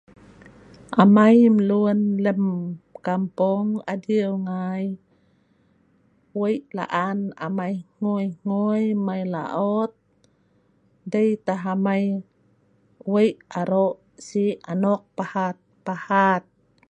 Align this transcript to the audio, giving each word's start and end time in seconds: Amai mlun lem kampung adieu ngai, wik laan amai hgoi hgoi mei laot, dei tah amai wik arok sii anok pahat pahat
Amai 1.01 1.37
mlun 1.55 1.99
lem 2.25 2.43
kampung 3.05 3.67
adieu 3.93 4.31
ngai, 4.47 4.85
wik 6.39 6.61
laan 6.77 7.19
amai 7.45 7.75
hgoi 7.95 8.25
hgoi 8.41 8.83
mei 9.05 9.23
laot, 9.33 9.91
dei 11.11 11.29
tah 11.45 11.61
amai 11.73 12.05
wik 13.13 13.35
arok 13.59 13.95
sii 14.27 14.51
anok 14.71 15.01
pahat 15.17 15.55
pahat 15.85 16.43